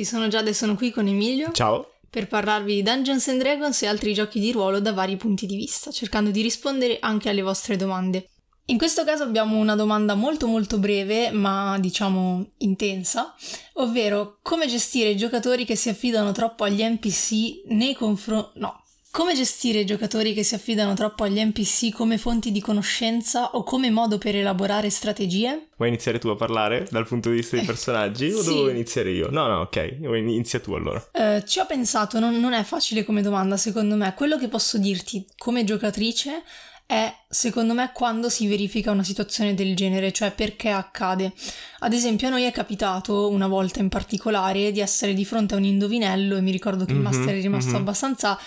[0.00, 1.52] Tutti, sono Giada e sono qui con Emilio.
[1.52, 1.94] Ciao.
[2.08, 5.56] Per parlarvi di Dungeons and Dragons e altri giochi di ruolo da vari punti di
[5.56, 8.28] vista, cercando di rispondere anche alle vostre domande.
[8.66, 13.34] In questo caso abbiamo una domanda molto molto breve, ma diciamo intensa,
[13.74, 18.58] ovvero come gestire i giocatori che si affidano troppo agli NPC nei confronti...
[18.60, 18.79] no,
[19.10, 23.64] come gestire i giocatori che si affidano troppo agli NPC come fonti di conoscenza o
[23.64, 25.68] come modo per elaborare strategie?
[25.76, 28.48] Vuoi iniziare tu a parlare dal punto di vista dei personaggi o sì.
[28.54, 29.28] devo iniziare io?
[29.30, 31.04] No, no, ok, inizia tu allora.
[31.12, 34.14] Eh, ci ho pensato, non, non è facile come domanda secondo me.
[34.14, 36.42] Quello che posso dirti come giocatrice
[36.86, 41.32] è secondo me quando si verifica una situazione del genere, cioè perché accade.
[41.80, 45.58] Ad esempio a noi è capitato una volta in particolare di essere di fronte a
[45.58, 47.76] un indovinello e mi ricordo che il Mhm, master è rimasto mhm.
[47.76, 48.38] abbastanza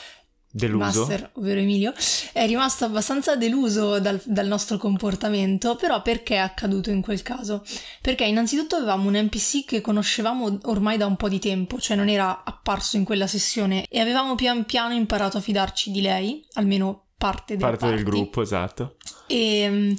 [0.56, 1.00] Deluso?
[1.00, 1.94] Master, ovvero Emilio,
[2.32, 7.66] è rimasto abbastanza deluso dal, dal nostro comportamento, però perché è accaduto in quel caso?
[8.02, 12.08] Perché innanzitutto avevamo un NPC che conoscevamo ormai da un po' di tempo, cioè non
[12.08, 17.06] era apparso in quella sessione e avevamo pian piano imparato a fidarci di lei, almeno
[17.18, 18.98] parte Parte del gruppo, esatto.
[19.26, 19.92] E mm,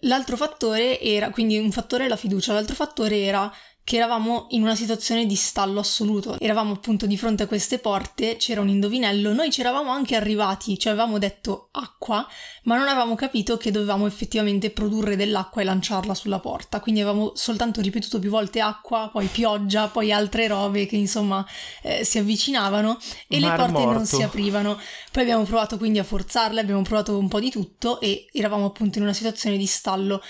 [0.00, 3.48] l'altro fattore era, quindi un fattore è la fiducia, l'altro fattore era
[3.84, 6.38] che eravamo in una situazione di stallo assoluto.
[6.40, 10.78] Eravamo appunto di fronte a queste porte, c'era un indovinello, noi ci eravamo anche arrivati,
[10.78, 12.26] ci avevamo detto acqua,
[12.62, 16.80] ma non avevamo capito che dovevamo effettivamente produrre dell'acqua e lanciarla sulla porta.
[16.80, 21.46] Quindi avevamo soltanto ripetuto più volte acqua, poi pioggia, poi altre robe che insomma
[21.82, 24.16] eh, si avvicinavano e Mar le porte non morto.
[24.16, 24.80] si aprivano.
[25.12, 28.96] Poi abbiamo provato quindi a forzarle, abbiamo provato un po' di tutto e eravamo appunto
[28.96, 30.22] in una situazione di stallo.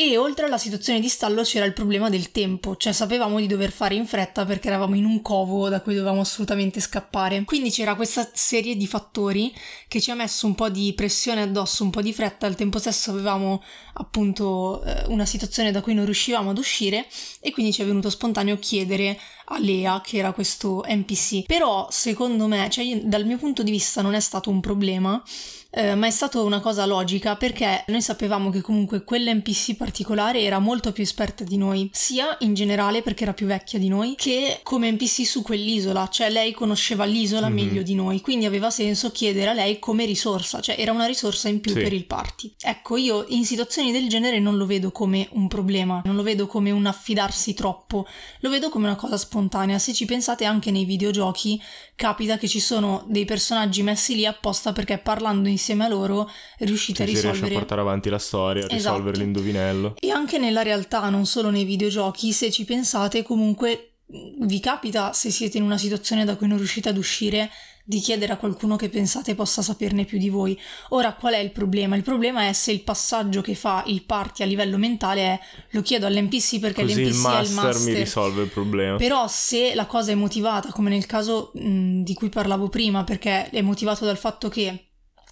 [0.00, 3.72] E oltre alla situazione di stallo c'era il problema del tempo, cioè sapevamo di dover
[3.72, 7.42] fare in fretta perché eravamo in un covo da cui dovevamo assolutamente scappare.
[7.42, 9.52] Quindi c'era questa serie di fattori
[9.88, 12.78] che ci ha messo un po' di pressione addosso, un po' di fretta, al tempo
[12.78, 13.60] stesso avevamo
[13.98, 17.06] appunto eh, una situazione da cui non riuscivamo ad uscire
[17.40, 19.18] e quindi ci è venuto spontaneo chiedere
[19.50, 21.46] a Lea che era questo NPC.
[21.46, 25.22] Però secondo me, cioè io- dal mio punto di vista non è stato un problema,
[25.70, 30.58] eh, ma è stata una cosa logica perché noi sapevamo che comunque quell'NPC particolare era
[30.58, 34.60] molto più esperta di noi, sia in generale perché era più vecchia di noi, che
[34.62, 37.54] come NPC su quell'isola, cioè lei conosceva l'isola Mhm.
[37.54, 41.48] meglio di noi, quindi aveva senso chiedere a lei come risorsa, cioè era una risorsa
[41.48, 41.80] in più Sì.
[41.80, 42.52] per il party.
[42.60, 46.46] Ecco, io in situazioni del genere non lo vedo come un problema, non lo vedo
[46.46, 48.06] come un affidarsi troppo,
[48.40, 49.78] lo vedo come una cosa spontanea.
[49.78, 51.60] Se ci pensate anche nei videogiochi,
[51.94, 56.98] capita che ci sono dei personaggi messi lì apposta perché parlando insieme a loro riuscite
[56.98, 57.58] Cioè, a si riesce a risolvere.
[57.60, 58.96] portare avanti la storia, a Esatto.
[58.96, 59.94] risolvere l'indovinello.
[59.98, 65.30] E anche nella realtà, non solo nei videogiochi, se ci pensate, comunque vi capita, se
[65.30, 67.50] siete in una situazione da cui non riuscite ad uscire,
[67.88, 70.60] di chiedere a qualcuno che pensate possa saperne più di voi.
[70.90, 71.96] Ora, qual è il problema?
[71.96, 75.40] Il problema è se il passaggio che fa il party a livello mentale è
[75.70, 77.92] lo chiedo all'NPC perché Così l'NPC il è il master, master.
[77.92, 78.96] mi risolve il problema.
[78.98, 83.48] Però se la cosa è motivata, come nel caso mh, di cui parlavo prima, perché
[83.48, 84.88] è motivato dal fatto che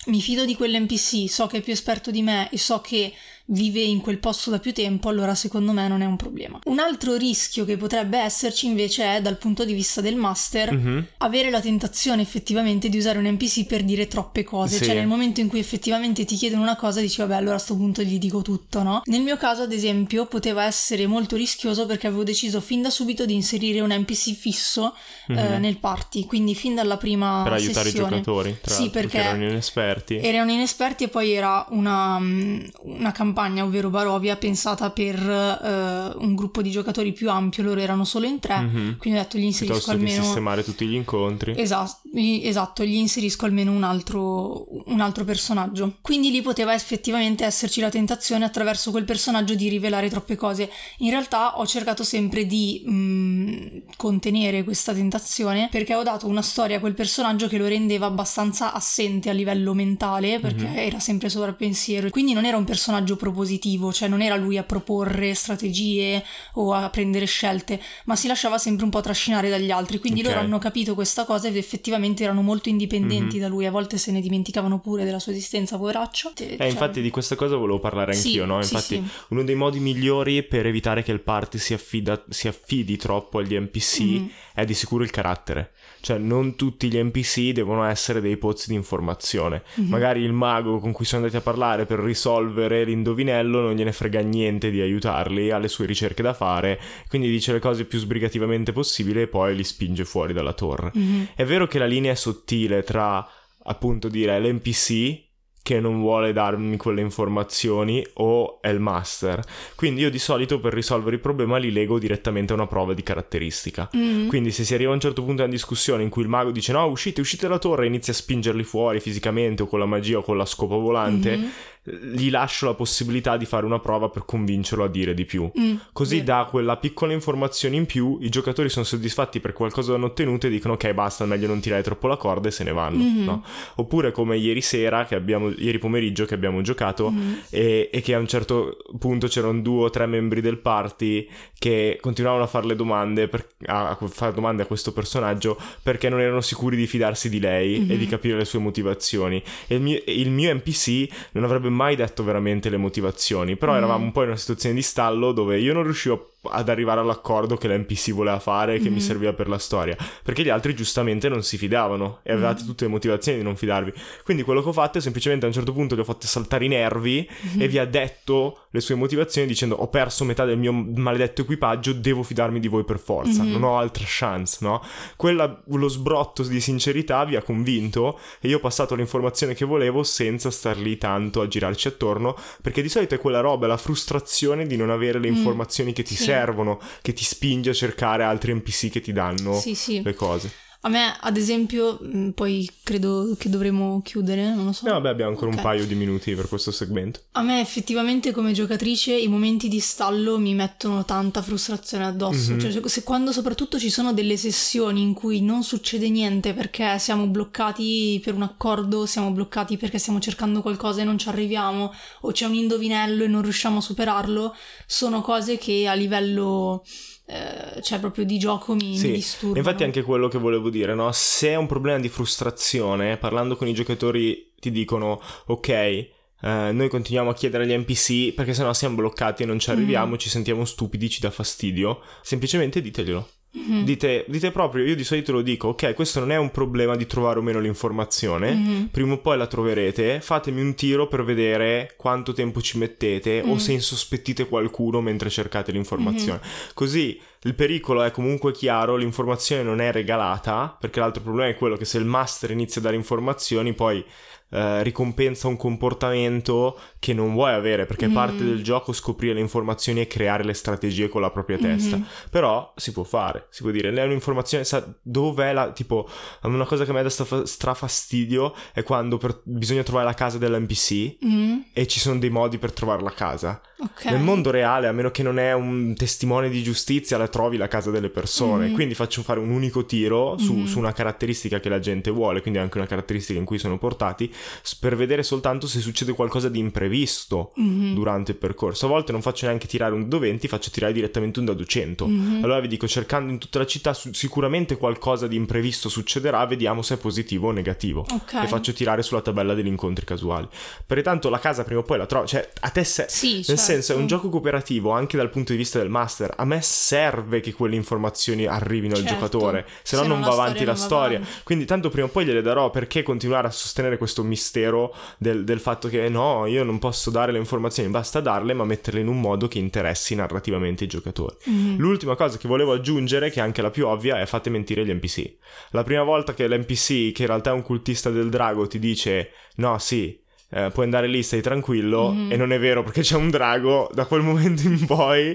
[0.06, 3.12] mi fido di quell'NPC, so che è più esperto di me e so che
[3.47, 6.59] vive in quel posto da più tempo, allora secondo me non è un problema.
[6.65, 11.07] Un altro rischio che potrebbe esserci invece è dal punto di vista del master Mhm.
[11.19, 14.84] avere la tentazione effettivamente di usare un NPC per dire troppe cose, Sì.
[14.84, 17.77] cioè nel momento in cui effettivamente ti chiedono una cosa dici vabbè allora a sto
[17.77, 19.03] punto gli dico tutto, no?
[19.05, 23.25] Nel mio caso ad esempio poteva essere molto rischioso perché avevo deciso fin da subito
[23.27, 24.95] di inserire un NPC fisso
[25.28, 25.61] eh, Mhm.
[25.61, 28.07] nel party, quindi fin dalla prima Per aiutare sessione.
[28.17, 30.17] i giocatori, tra Sì, perché erano inesperti.
[30.19, 36.34] erano inesperti e poi era una, mm, una campagna, ovvero Barovia, pensata per eh, un
[36.34, 38.97] gruppo di giocatori più ampio, loro erano solo in tre, Mhm.
[38.98, 40.22] quindi ho detto gli inserisco Piuttosto di almeno...
[40.24, 41.54] sistemare tutti gli incontri.
[41.56, 45.97] Esatto, gli, esatto, gli inserisco almeno un altro, un altro personaggio.
[46.00, 50.71] Quindi lì poteva effettivamente esserci la tentazione attraverso quel personaggio di rivelare troppe cose.
[50.98, 53.66] In realtà ho cercato sempre di mm,
[53.97, 58.72] contenere questa tentazione perché ho dato una storia a quel personaggio che lo rendeva abbastanza
[58.72, 60.77] assente a livello mentale perché Mhm.
[60.77, 62.10] era sempre sovrappensiero.
[62.10, 66.23] Quindi non era un personaggio propositivo, cioè non era lui a proporre strategie
[66.55, 69.99] o a prendere scelte, ma si lasciava sempre un po' trascinare dagli altri.
[69.99, 70.27] Quindi Ok.
[70.28, 73.41] loro hanno capito questa cosa ed effettivamente erano molto indipendenti Mhm.
[73.43, 76.33] da lui, a volte se ne dimenticavano pure della sua esistenza, poveraccio.
[76.37, 78.63] Eh, infatti di questa cosa volevo parlare Sì, anch'io, no?
[78.63, 79.03] sì, Infatti sì.
[79.31, 83.57] uno dei modi migliori per evitare che il party si, affida- si affidi troppo agli
[83.59, 84.31] NPC Mhm.
[84.55, 85.72] è di sicuro il carattere.
[86.07, 89.65] Cioè non tutti gli NPC devono essere dei pozzi di informazione.
[89.75, 89.89] Mhm.
[89.89, 94.21] Magari il mago con cui sono andati a parlare per risolvere l'indovinello non gliene frega
[94.21, 98.71] niente di aiutarli, ha le sue ricerche da fare, quindi dice le cose più sbrigativamente
[98.71, 100.93] possibile e poi li spinge fuori dalla torre.
[100.95, 101.31] Mhm.
[101.35, 103.29] È vero che la linea è sottile tra
[103.65, 105.25] appunto dire l'NPC
[105.66, 109.42] che non vuole darmi quelle informazioni o è il master.
[109.74, 113.03] Quindi io di solito per risolvere il problema li lego direttamente a una prova di
[113.03, 113.89] caratteristica.
[113.92, 114.28] Mhm.
[114.28, 116.71] Quindi se si arriva a un certo punto nella discussione in cui il mago dice
[116.71, 120.18] no uscite, uscite dalla torre e inizia a spingerli fuori fisicamente o con la magia
[120.18, 121.51] o con la scopa volante, Mhm.
[121.86, 125.48] Gli lascio la possibilità di fare una prova per convincerlo a dire di più.
[125.59, 125.77] Mm.
[125.92, 126.27] Così Vero.
[126.27, 130.47] da quella piccola informazione in più, i giocatori sono soddisfatti per qualcosa che hanno ottenuto
[130.47, 133.03] e dicono ok basta, meglio non tirare troppo la corda e se ne vanno.
[133.03, 133.24] Mhm.
[133.24, 133.44] no?
[133.77, 137.38] Oppure come ieri sera, che abbiamo, ieri pomeriggio che abbiamo giocato Mhm.
[137.50, 141.28] e, e che a un certo punto c'erano due o tre membri del party
[141.59, 146.09] che continuavano a fare le domande, per- a, a fare domande a questo personaggio perché
[146.09, 147.97] non erano sicuri di fidarsi di lei e Mhm.
[147.97, 149.42] di capire le sue motivazioni.
[149.66, 153.78] E il mio, il mio NPC non avrebbe mai detto veramente le motivazioni, però Mhm.
[153.78, 157.57] eravamo un po' in una situazione di stallo dove io non riuscivo ad arrivare all'accordo
[157.57, 159.01] che l'NPC voleva fare e che mi Mhm.
[159.01, 162.66] serviva per la storia, perché gli altri giustamente non si fidavano e avevate Mhm.
[162.69, 163.93] tutte le motivazioni di non fidarvi.
[164.25, 166.65] Quindi quello che ho fatto è semplicemente a un certo punto gli ho fatto saltare
[166.65, 167.63] i nervi Mhm.
[167.63, 171.93] e vi ha detto le sue motivazioni dicendo ho perso metà del mio maledetto equipaggio,
[171.93, 173.51] devo fidarmi di voi per forza, Mhm.
[173.51, 174.83] non ho altra chance, no?
[175.16, 180.03] Quella, lo sbrotto di sincerità vi ha convinto e io ho passato l'informazione che volevo
[180.03, 184.66] senza star lì tanto a girarci attorno, perché di solito è quella roba, la frustrazione
[184.66, 186.25] di non avere le Mm, informazioni che ti sì.
[186.38, 190.03] Servono, che ti spinge a cercare altri NPC che ti danno Sì, sì.
[190.03, 190.50] le cose.
[190.86, 194.86] A me, ad esempio, mh, poi credo che dovremo chiudere, non lo so.
[194.86, 195.56] No, vabbè, abbiamo ancora Ok.
[195.56, 197.22] un paio di minuti per questo segmento.
[197.33, 202.60] A me effettivamente come giocatrice i momenti di stallo mi mettono tanta frustrazione addosso, Mhm.
[202.60, 207.27] cioè se quando soprattutto ci sono delle sessioni in cui non succede niente perché siamo
[207.27, 212.30] bloccati per un accordo, siamo bloccati perché stiamo cercando qualcosa e non ci arriviamo o
[212.30, 214.54] c'è un indovinello e non riusciamo a superarlo,
[214.86, 216.84] sono cose che a livello
[217.27, 219.59] eh, cioè proprio di gioco mi, Sì, mi disturbano.
[219.59, 221.11] Infatti anche quello che volevo dire, no?
[221.13, 226.89] Se è un problema di frustrazione, parlando con i giocatori ti dicono ok, eh, noi
[226.89, 230.19] continuiamo a chiedere agli NPC perché sennò siamo bloccati e non ci arriviamo, Mhm.
[230.19, 233.29] ci sentiamo stupidi, ci dà fastidio, semplicemente diteglielo.
[233.57, 233.85] Mhm.
[233.85, 237.07] Dite, dite proprio, io di solito lo dico, ok, questo non è un problema di
[237.07, 238.89] trovare o meno l'informazione, Mhm.
[238.91, 243.55] prima o poi la troverete, fatemi un tiro per vedere quanto tempo ci mettete o
[243.55, 243.57] Mm.
[243.57, 246.41] se insospettite qualcuno mentre cercate l'informazione.
[246.43, 246.69] Mm-hmm.
[246.75, 251.77] Così il pericolo è comunque chiaro, l'informazione non è regalata, perché l'altro problema è quello
[251.77, 254.05] che se il master inizia a dare informazioni poi
[254.51, 258.12] eh, ricompensa un comportamento che non vuoi avere, perché è Mm.
[258.14, 261.97] parte del gioco scoprire le informazioni e creare le strategie con la propria testa.
[261.97, 262.07] Mhm.
[262.31, 266.09] Però si può fare, si può dire, è un'informazione, sa dov'è la, tipo,
[266.43, 267.09] una cosa che a me dà
[267.45, 271.64] strafastidio è quando per- bisogna trovare la casa dell'NPC Mhm.
[271.73, 273.61] e ci sono dei modi per trovare la casa.
[273.78, 274.07] Ok.
[274.07, 277.69] Nel mondo reale, a meno che non è un testimone di giustizia, la trovi la
[277.69, 278.69] casa delle persone.
[278.69, 278.75] Mhm.
[278.75, 280.64] Quindi faccio fare un unico tiro su, Mhm.
[280.67, 284.33] su una caratteristica che la gente vuole, quindi anche una caratteristica in cui sono portati,
[284.81, 287.93] per vedere soltanto se succede qualcosa di imprevisto Mhm.
[287.95, 288.87] durante il percorso.
[288.87, 292.07] A volte non faccio neanche tirare un dado 20, faccio tirare direttamente un dado 100.
[292.07, 292.45] Mhm.
[292.45, 296.81] Allora vi dico, cercando in tutta la città, su- sicuramente qualcosa di imprevisto succederà, vediamo
[296.81, 298.07] se è positivo o negativo.
[298.11, 298.35] Ok.
[298.43, 300.49] E faccio tirare sulla tabella degli incontri casuali.
[300.87, 302.27] Pertanto la casa prima o poi la trovo.
[302.27, 303.61] Cioè, a te se- Sì, certo.
[303.67, 306.33] Senso, è un gioco cooperativo anche dal punto di vista del master.
[306.37, 309.15] A me serve che quelle informazioni arrivino al Certo.
[309.15, 311.19] giocatore, se no non no va avanti la storia.
[311.19, 311.41] avanti.
[311.45, 315.61] Quindi tanto prima o poi gliele darò perché continuare a sostenere questo mistero del, del
[315.61, 319.21] fatto che no, io non posso dare le informazioni, basta darle, ma metterle in un
[319.21, 321.37] modo che interessi narrativamente i giocatori.
[321.45, 321.77] Mhm.
[321.79, 324.93] L'ultima cosa che volevo aggiungere, che è anche la più ovvia, è fate mentire gli
[324.93, 325.37] NPC.
[325.71, 329.31] La prima volta che l'NPC, che in realtà è un cultista del drago, ti dice
[329.57, 330.19] no, sì,
[330.50, 332.33] eh, puoi andare lì, stai tranquillo, Mhm.
[332.33, 335.35] e non è vero perché c'è un drago, da quel momento in poi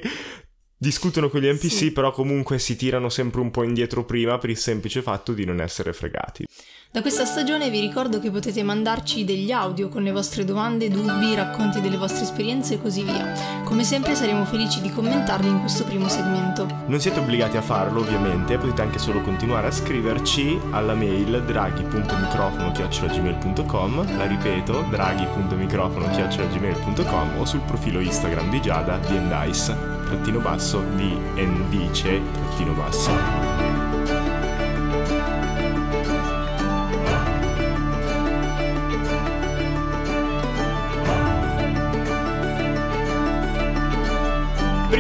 [0.78, 1.92] discutono con gli NPC, Sì.
[1.92, 5.62] però comunque si tirano sempre un po' indietro prima per il semplice fatto di non
[5.62, 6.46] essere fregati.
[6.94, 11.34] Da questa stagione vi ricordo che potete mandarci degli audio con le vostre domande, dubbi,
[11.34, 13.32] racconti delle vostre esperienze e così via.
[13.64, 16.68] Come sempre saremo felici di commentarli in questo primo segmento.
[16.88, 24.18] Non siete obbligati a farlo ovviamente, potete anche solo continuare a scriverci alla mail draghi.microfono.gmail.com
[24.18, 32.20] La ripeto, draghi.microfono.gmail.com o sul profilo Instagram di Giada di Endice, trattino basso di Endice,
[32.34, 33.51] trattino basso.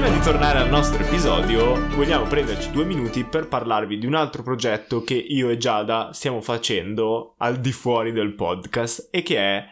[0.01, 4.41] Prima di tornare al nostro episodio, vogliamo prenderci due minuti per parlarvi di un altro
[4.41, 9.63] progetto che io e Giada stiamo facendo al di fuori del podcast e che è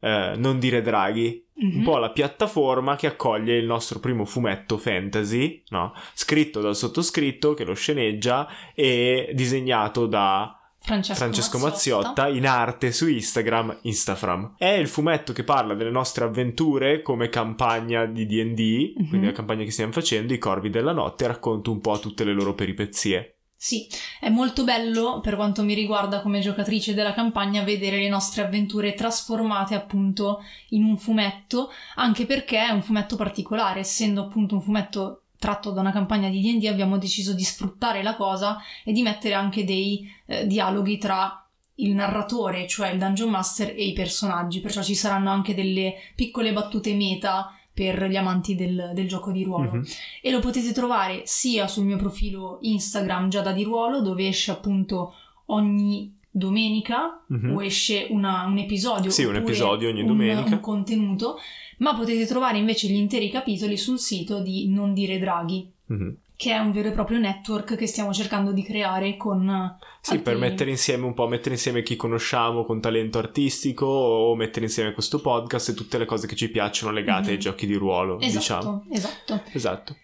[0.00, 1.76] eh, Non dire Draghi, mm-hmm.
[1.76, 5.92] un po' la piattaforma che accoglie il nostro primo fumetto fantasy, no?
[6.14, 12.08] scritto dal sottoscritto che lo sceneggia e disegnato da Francesco, Francesco Mazziotta.
[12.08, 14.54] Mazziotta in arte su Instagram, Instafram.
[14.58, 19.08] È il fumetto che parla delle nostre avventure come campagna di D&D, Mhm.
[19.08, 22.34] quindi la campagna che stiamo facendo, i Corvi della Notte, racconto un po' tutte le
[22.34, 23.30] loro peripezie.
[23.56, 23.86] Sì,
[24.20, 28.92] è molto bello per quanto mi riguarda come giocatrice della campagna vedere le nostre avventure
[28.92, 35.22] trasformate appunto in un fumetto, anche perché è un fumetto particolare, essendo appunto un fumetto
[35.44, 39.34] tratto da una campagna di D&D abbiamo deciso di sfruttare la cosa e di mettere
[39.34, 41.46] anche dei eh, dialoghi tra
[41.76, 46.52] il narratore, cioè il Dungeon Master e i personaggi, perciò ci saranno anche delle piccole
[46.54, 49.84] battute meta per gli amanti del, del gioco di ruolo Mhm.
[50.22, 55.12] e lo potete trovare sia sul mio profilo Instagram Giada di Ruolo dove esce appunto
[55.46, 57.54] ogni domenica Mhm.
[57.54, 60.54] o esce una- un episodio Sì, un episodio ogni un- domenica.
[60.54, 61.38] un contenuto
[61.78, 66.16] ma potete trovare invece gli interi capitoli sul sito di Non dire Draghi Mhm.
[66.36, 70.18] che è un vero e proprio network che stiamo cercando di creare con eh, Sì,
[70.18, 74.64] per altri- mettere insieme un po', mettere insieme chi conosciamo con talento artistico o mettere
[74.66, 77.30] insieme questo podcast e tutte le cose che ci piacciono legate Mhm.
[77.30, 78.84] ai giochi di ruolo, esatto, diciamo.
[78.90, 79.40] esatto.
[79.52, 79.96] Esatto.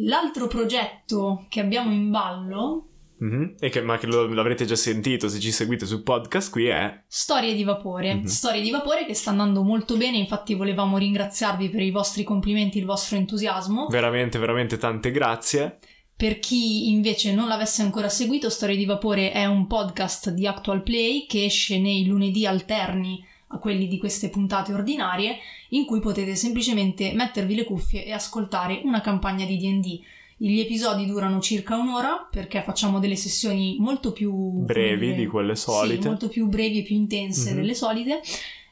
[0.00, 2.86] L'altro progetto che abbiamo in ballo
[3.18, 3.54] Mhm.
[3.60, 7.02] E che, ma che lo- l'avrete già sentito se ci seguite sul podcast qui è...
[7.06, 8.24] Storie di vapore, Mhm.
[8.24, 12.78] storie di vapore che sta andando molto bene, infatti volevamo ringraziarvi per i vostri complimenti,
[12.78, 13.86] il vostro entusiasmo.
[13.88, 15.78] Veramente, veramente tante grazie.
[16.14, 20.82] Per chi invece non l'avesse ancora seguito, Storie di vapore è un podcast di Actual
[20.82, 25.36] Play che esce nei lunedì alterni a quelli di queste puntate ordinarie,
[25.70, 30.00] in cui potete semplicemente mettervi le cuffie e ascoltare una campagna di D&D.
[30.38, 34.32] Gli episodi durano circa un'ora perché facciamo delle sessioni molto più
[34.64, 36.08] brevi dire, di quelle sì, solite.
[36.08, 37.56] molto più brevi e più intense Mhm.
[37.56, 38.20] delle solite.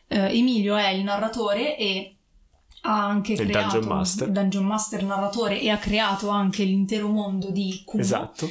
[0.08, 2.16] Eh, Emilio è il narratore e
[2.82, 4.26] ha anche Il creato Dungeon Master.
[4.28, 8.02] il Dungeon Master narratore e ha creato anche l'intero mondo di Kumo.
[8.02, 8.46] Esatto.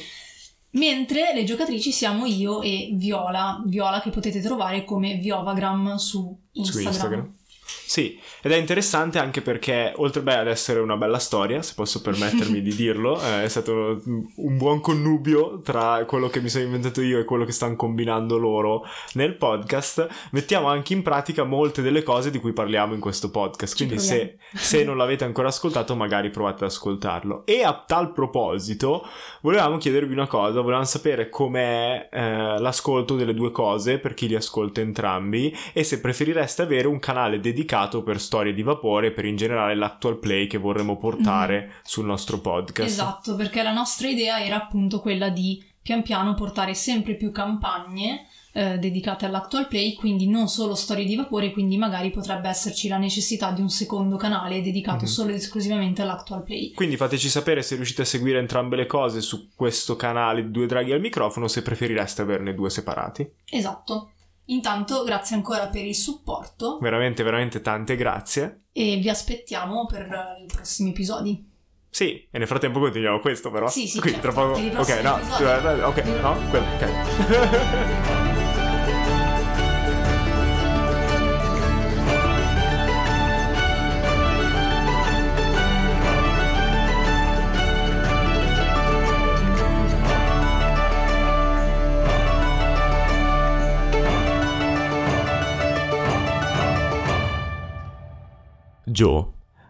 [0.70, 6.82] Mentre le giocatrici siamo io e Viola, Viola che potete trovare come Viovagram su Instagram.
[6.82, 7.34] Su Instagram.
[7.66, 12.02] Sì, ed è interessante anche perché, oltre beh, ad essere una bella storia, se posso
[12.02, 17.00] permettermi di dirlo, eh, è stato un buon connubio tra quello che mi sono inventato
[17.00, 20.08] io e quello che stanno combinando loro nel podcast.
[20.32, 23.76] Mettiamo anche in pratica molte delle cose di cui parliamo in questo podcast.
[23.76, 27.46] Quindi, se, se non l'avete ancora ascoltato, magari provate ad ascoltarlo.
[27.46, 29.06] E a tal proposito,
[29.40, 34.34] volevamo chiedervi una cosa: volevamo sapere com'è eh, l'ascolto delle due cose per chi li
[34.34, 37.52] ascolta entrambi e se preferireste avere un canale dedicato
[38.02, 42.88] per storie di vapore, per in generale l'actual play che vorremmo portare sul nostro podcast.
[42.88, 48.26] Esatto, perché la nostra idea era appunto quella di pian piano portare sempre più campagne
[48.56, 52.98] eh, dedicate all'actual play, quindi non solo storie di vapore, quindi magari potrebbe esserci la
[52.98, 55.10] necessità di un secondo canale dedicato Mhm.
[55.10, 56.70] solo ed esclusivamente all'actual play.
[56.70, 60.92] Quindi fateci sapere se riuscite a seguire entrambe le cose su questo canale Due Draghi
[60.92, 63.28] al microfono, se preferireste averne due separati.
[63.50, 64.10] Esatto.
[64.46, 68.64] Intanto grazie ancora per il supporto Veramente, veramente tante grazie.
[68.72, 71.50] e vi aspettiamo per eh, i prossimi episodi.
[71.88, 73.68] Sì, e nel frattempo continuiamo questo però.
[73.68, 74.58] Sì, sì, Quindi certo, tra poco...
[74.80, 78.22] Ok, no, cioè, ok, no, quello, ok.
[98.94, 99.26] Joe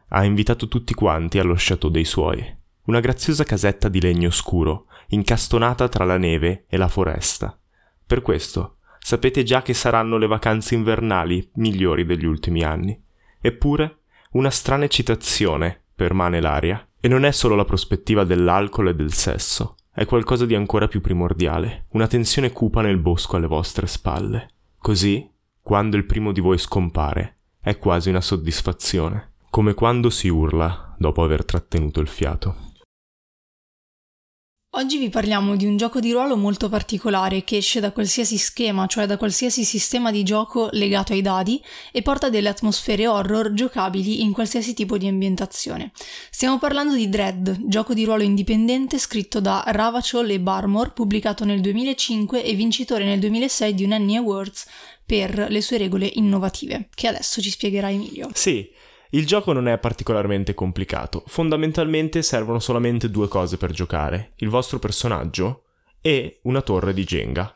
[0.08, 2.44] ha invitato tutti quanti allo chateau dei suoi,
[2.84, 7.58] una graziosa casetta di legno scuro, incastonata tra la neve e la foresta.
[8.06, 13.02] Per questo sapete già che saranno le vacanze invernali migliori degli ultimi anni.
[13.40, 14.00] Eppure,
[14.32, 19.76] una strana eccitazione permane l'aria, e non è solo la prospettiva dell'alcol e del sesso,
[19.92, 24.48] è qualcosa di ancora più primordiale, una tensione cupa nel bosco alle vostre spalle.
[24.78, 25.30] Così,
[25.62, 27.33] quando il primo di voi scompare,
[27.64, 32.72] è quasi una soddisfazione, come quando si urla dopo aver trattenuto il fiato.
[34.76, 38.86] Oggi vi parliamo di un gioco di ruolo molto particolare che esce da qualsiasi schema,
[38.86, 44.20] cioè da qualsiasi sistema di gioco legato ai dadi e porta delle atmosfere horror giocabili
[44.22, 45.92] in qualsiasi tipo di ambientazione.
[46.28, 51.60] Stiamo parlando di Dread, gioco di ruolo indipendente scritto da Ravachol e Barmore, pubblicato nel
[51.60, 54.66] 2005 e vincitore nel 2006 di un Annie Awards
[55.06, 58.28] per le sue regole innovative, che adesso ci spiegherà Emilio.
[58.32, 58.70] Sì,
[59.10, 64.78] il gioco non è particolarmente complicato, fondamentalmente servono solamente due cose per giocare, il vostro
[64.78, 65.64] personaggio
[66.00, 67.54] e una torre di Jenga.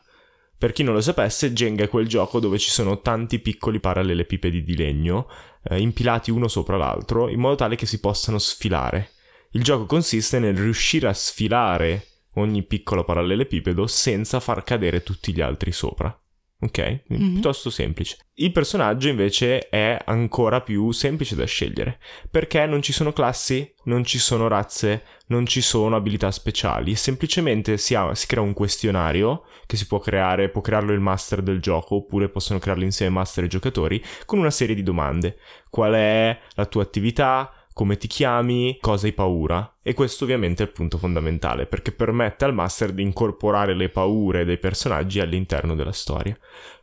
[0.57, 4.63] Per chi non lo sapesse, Jenga è quel gioco dove ci sono tanti piccoli parallelepipedi
[4.63, 5.27] di legno,
[5.63, 9.11] eh, impilati uno sopra l'altro, in modo tale che si possano sfilare.
[9.51, 15.41] Il gioco consiste nel riuscire a sfilare ogni piccolo parallelepipedo senza far cadere tutti gli
[15.41, 16.17] altri sopra.
[16.61, 17.03] Ok?
[17.13, 17.33] Mm-hmm.
[17.33, 18.17] Piuttosto semplice.
[18.33, 21.99] Il personaggio invece è ancora più semplice da scegliere,
[22.29, 27.77] perché non ci sono classi, non ci sono razze, non ci sono abilità speciali, semplicemente
[27.77, 31.61] si, ha, si crea un questionario che si può creare, può crearlo il master del
[31.61, 35.37] gioco, oppure possono crearlo insieme master e giocatori, con una serie di domande.
[35.69, 37.53] Qual è la tua attività?
[37.79, 39.77] Come ti chiami, cosa hai paura.
[39.81, 44.43] E questo ovviamente è il punto fondamentale, perché permette al master di incorporare le paure
[44.43, 46.37] dei personaggi all'interno della storia.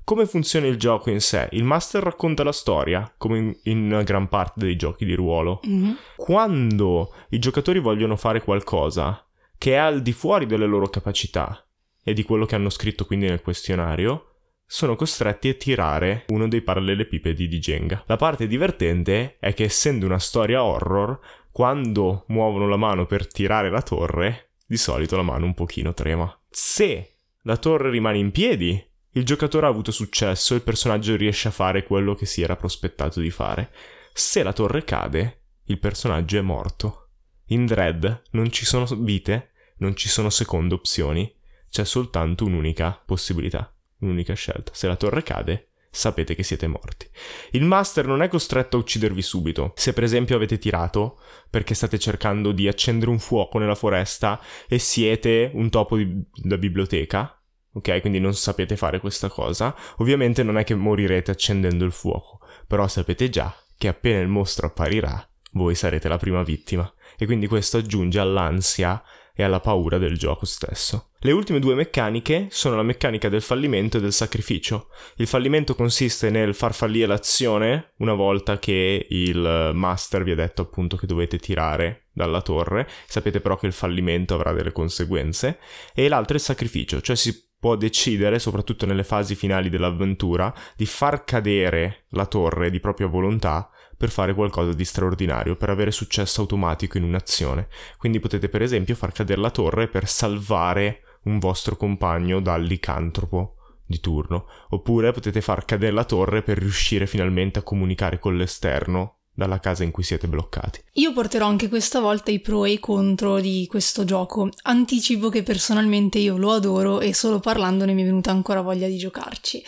[0.04, 1.48] Come funziona il gioco in sé?
[1.50, 5.60] Il master racconta la storia, come in, in gran parte dei giochi di ruolo.
[5.66, 5.92] Mm-hmm.
[6.16, 9.22] Quando i giocatori vogliono fare qualcosa
[9.58, 11.62] che è al di fuori delle loro capacità
[12.02, 14.35] e di quello che hanno scritto quindi nel questionario,
[14.66, 18.02] sono costretti a tirare uno dei parallelepipedi di Jenga.
[18.06, 21.18] La parte divertente è che essendo una storia horror,
[21.52, 26.36] quando muovono la mano per tirare la torre, di solito la mano un pochino trema.
[26.50, 31.48] Se la torre rimane in piedi, il giocatore ha avuto successo e il personaggio riesce
[31.48, 33.70] a fare quello che si era prospettato di fare.
[34.12, 37.10] Se la torre cade, il personaggio è morto.
[37.46, 41.32] In Dread non ci sono vite, non ci sono seconde opzioni,
[41.70, 44.72] c'è soltanto un'unica possibilità un'unica scelta.
[44.74, 47.08] Se la torre cade, sapete che siete morti.
[47.52, 49.72] Il master non è costretto a uccidervi subito.
[49.76, 54.78] Se per esempio avete tirato perché state cercando di accendere un fuoco nella foresta e
[54.78, 58.00] siete un topo di, da biblioteca, ok?
[58.00, 62.86] Quindi non sapete fare questa cosa, ovviamente non è che morirete accendendo il fuoco, però
[62.88, 66.90] sapete già che appena il mostro apparirà, voi sarete la prima vittima.
[67.18, 69.02] E quindi questo aggiunge all'ansia
[69.36, 71.10] e alla paura del gioco stesso.
[71.18, 74.88] Le ultime due meccaniche sono la meccanica del fallimento e del sacrificio.
[75.16, 80.62] Il fallimento consiste nel far fallire l'azione una volta che il master vi ha detto
[80.62, 85.58] appunto che dovete tirare dalla torre, sapete però che il fallimento avrà delle conseguenze,
[85.94, 90.86] e l'altro è il sacrificio, cioè si può decidere, soprattutto nelle fasi finali dell'avventura, di
[90.86, 96.42] far cadere la torre di propria volontà per fare qualcosa di straordinario, per avere successo
[96.42, 97.68] automatico in un'azione.
[97.96, 103.56] Quindi potete per esempio far cadere la torre per salvare un vostro compagno dal licantropo
[103.84, 109.15] di turno, oppure potete far cadere la torre per riuscire finalmente a comunicare con l'esterno
[109.36, 110.80] dalla casa in cui siete bloccati.
[110.92, 114.48] Io porterò anche questa volta i pro e i contro di questo gioco.
[114.62, 118.96] Anticipo che personalmente io lo adoro e solo parlandone mi è venuta ancora voglia di
[118.96, 119.62] giocarci.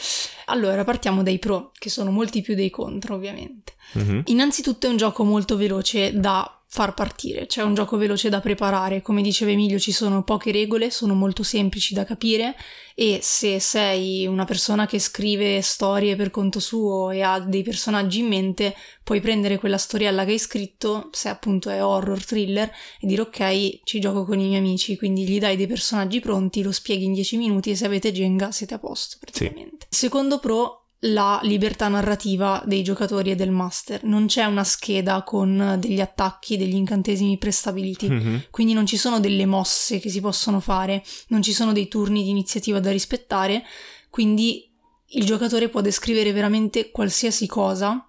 [0.46, 3.74] Allora, partiamo dai pro, che sono molti più dei contro, ovviamente.
[3.98, 4.20] Mm-hmm.
[4.24, 9.00] Innanzitutto è un gioco molto veloce da far partire, c'è un gioco veloce da preparare,
[9.00, 12.54] come diceva Emilio ci sono poche regole, sono molto semplici da capire
[12.94, 18.18] e se sei una persona che scrive storie per conto suo e ha dei personaggi
[18.18, 23.06] in mente, puoi prendere quella storiella che hai scritto, se appunto è horror, thriller, e
[23.06, 26.72] dire ok, ci gioco con i miei amici, quindi gli dai dei personaggi pronti, lo
[26.72, 29.86] spieghi in 10 minuti e se avete Jenga siete a posto praticamente.
[29.88, 30.04] Sì.
[30.04, 34.02] Secondo pro la libertà narrativa dei giocatori e del master.
[34.04, 38.36] Non c'è una scheda con degli attacchi, degli incantesimi prestabiliti, mm-hmm.
[38.50, 42.24] quindi non ci sono delle mosse che si possono fare, non ci sono dei turni
[42.24, 43.62] di iniziativa da rispettare,
[44.10, 44.68] quindi
[45.12, 48.02] il giocatore può descrivere veramente qualsiasi cosa.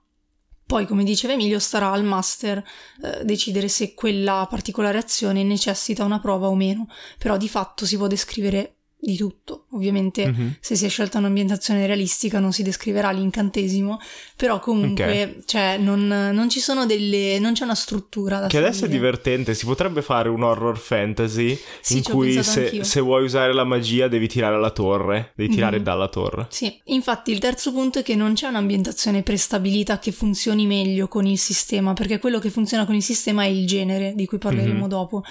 [0.66, 2.64] Poi, come diceva Emilio, starà al master
[3.02, 7.98] eh, decidere se quella particolare azione necessita una prova o meno, però di fatto si
[7.98, 9.66] può descrivere di tutto.
[9.72, 10.50] Ovviamente mm-hmm.
[10.60, 14.00] se si è scelta un'ambientazione realistica non si descriverà l'incantesimo,
[14.36, 15.44] però comunque okay.
[15.46, 17.40] cioè, non, non, ci sono delle...
[17.40, 21.58] non c'è una struttura da Che adesso è divertente, si potrebbe fare un horror fantasy
[21.80, 25.78] sì, in cui se, se, vuoi usare la magia devi tirare la torre, devi tirare
[25.78, 25.86] mm-hmm.
[25.86, 26.48] dalla torre.
[26.50, 31.26] Sì, infatti il terzo punto è che non c'è un'ambientazione prestabilita che funzioni meglio con
[31.26, 34.80] il sistema, perché quello che funziona con il sistema è il genere, di cui parleremo
[34.80, 34.88] mm-hmm.
[34.90, 35.24] dopo.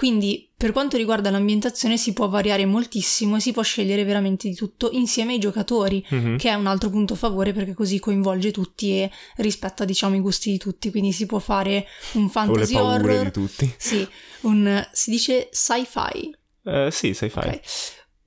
[0.00, 4.54] Quindi per quanto riguarda l'ambientazione si può variare moltissimo e si può scegliere veramente di
[4.54, 6.38] tutto insieme ai giocatori, Mhm.
[6.38, 10.20] che è un altro punto a favore perché così coinvolge tutti e rispetta diciamo i
[10.20, 13.74] gusti di tutti, quindi si può fare un O le fantasy horror, di tutti.
[13.76, 14.08] sì,
[14.42, 16.34] un si dice sci-fi,
[16.64, 17.60] Eh, sì, sai fai.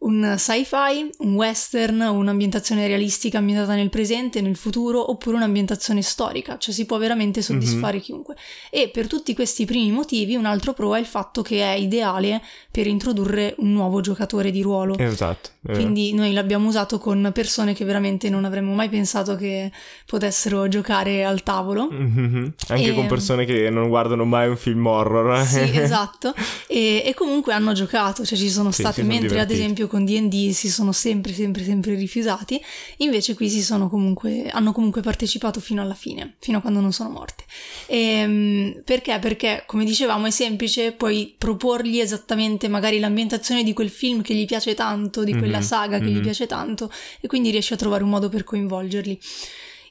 [0.04, 6.74] Un sci-fi, un western, un'ambientazione realistica ambientata nel presente, nel futuro, oppure un'ambientazione storica, cioè
[6.74, 8.36] si può veramente soddisfare chiunque.
[8.70, 12.42] E per tutti questi primi motivi, un altro pro è il fatto che è ideale
[12.70, 14.98] per introdurre un nuovo giocatore di ruolo.
[14.98, 15.52] Esatto.
[15.62, 15.80] vero.
[15.80, 19.72] Quindi noi l'abbiamo usato con persone che veramente non avremmo mai pensato che
[20.06, 21.88] potessero giocare al tavolo.
[21.90, 22.54] Mhm.
[22.68, 25.46] Anche E- con persone che non guardano mai un film horror.
[25.46, 26.34] Sì, esatto.
[26.68, 29.60] E, e comunque hanno giocato, cioè ci sono Sì, sono mentre ad divertiti.
[29.62, 32.60] esempio con D&D si sono sempre, sempre, sempre rifiutati,
[32.98, 36.92] invece qui si sono comunque, hanno comunque partecipato fino alla fine, fino a quando non
[36.92, 37.44] sono morte.
[37.86, 39.20] Ehm, perché?
[39.20, 44.46] Perché, come dicevamo, è semplice, puoi proporgli esattamente magari l'ambientazione di quel film che gli
[44.46, 46.22] piace tanto, di quella Mhm, saga che gli mhm.
[46.24, 49.20] piace tanto, e quindi riesci a trovare un modo per coinvolgerli.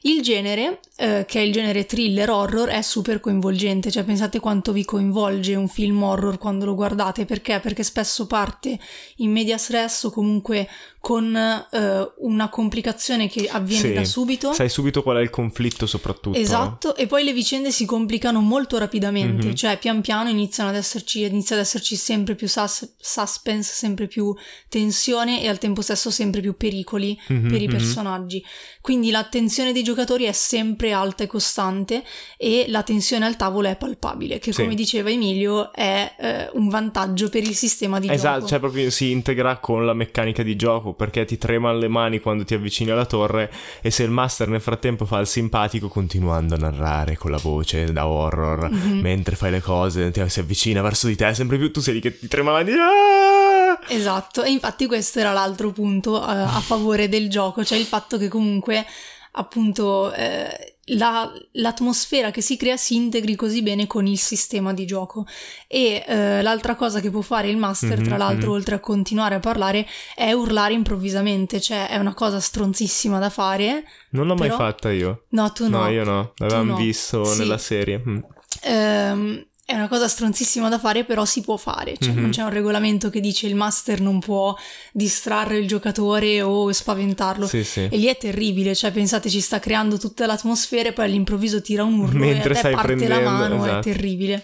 [0.05, 4.73] Il genere, eh, che è il genere thriller horror, è super coinvolgente, cioè pensate quanto
[4.73, 7.61] vi coinvolge un film horror quando lo guardate, perché?
[7.61, 8.77] Perché spesso parte
[9.17, 10.67] in medias res o comunque
[11.03, 14.53] con eh, una complicazione che avviene Sì, da subito.
[14.53, 16.37] Sai subito qual è il conflitto soprattutto.
[16.37, 19.53] Esatto, e poi le vicende si complicano molto rapidamente, Mhm.
[19.53, 24.33] cioè pian piano iniziano ad esserci, inizia ad esserci sempre più sus- suspense, sempre più
[24.69, 27.73] tensione e al tempo stesso sempre più pericoli Mhm, per i mhm.
[27.75, 28.41] personaggi.
[28.79, 32.01] Quindi l'attenzione dei giocatori è sempre alta e costante
[32.37, 34.61] e la tensione al tavolo è palpabile, che Sì.
[34.61, 38.47] come diceva Emilio è eh, un vantaggio per il sistema di Esatto, gioco.
[38.47, 42.43] cioè proprio si integra con la meccanica di gioco perché ti tremano le mani quando
[42.43, 43.51] ti avvicini alla torre
[43.81, 47.91] e se il master nel frattempo fa il simpatico continuando a narrare con la voce
[47.91, 48.99] da horror Mhm.
[48.99, 51.99] mentre fai le cose ti, si avvicina verso di te sempre più tu sei lì
[52.01, 56.21] che ti trema la mano e dici, "Ah!" Esatto, e infatti questo era l'altro punto
[56.21, 58.85] eh, a favore del gioco, cioè il fatto che comunque
[59.31, 64.85] appunto eh, la- l'atmosfera che si crea si integri così bene con il sistema di
[64.85, 65.25] gioco.
[65.67, 68.55] E eh, l'altra cosa che può fare il master, Mhm, tra l'altro, mhm.
[68.55, 73.83] oltre a continuare a parlare, è urlare improvvisamente, cioè è una cosa stronzissima da fare.
[74.11, 75.79] non l'ho mai Però- fatta io No, tu no.
[75.83, 76.75] no io no l'avevamo no.
[76.77, 77.39] visto Sì.
[77.39, 78.17] nella serie Mm.
[78.61, 81.95] Ehm, è una cosa stronzissima da fare, però si può fare.
[81.97, 82.19] Cioè, Mhm.
[82.21, 84.53] non c'è un regolamento che dice il master non può
[84.91, 87.47] distrarre il giocatore o spaventarlo.
[87.47, 91.05] sì sì E lì è terribile, cioè pensate ci sta creando tutta l'atmosfera e poi
[91.05, 93.81] all'improvviso tira un urlo Mentre e a te parte la mano, è esatto.
[93.89, 94.43] terribile.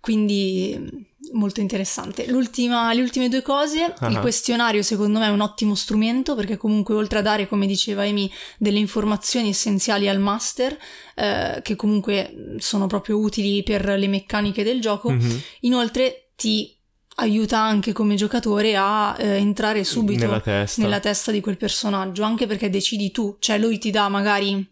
[0.00, 2.26] Quindi molto interessante.
[2.28, 4.20] L'ultima- le ultime due cose, il Ah.
[4.20, 8.30] questionario secondo me è un ottimo strumento perché comunque oltre a dare, come diceva Amy,
[8.58, 10.76] delle informazioni essenziali al master,
[11.14, 15.40] eh, che comunque sono proprio utili per le meccaniche del gioco, Mhm.
[15.60, 16.76] inoltre ti
[17.16, 22.22] aiuta anche come giocatore a eh, entrare subito nella testa nella testa di quel personaggio,
[22.22, 24.64] anche perché decidi tu, cioè lui ti dà magari